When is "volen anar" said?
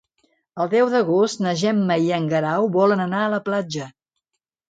2.79-3.21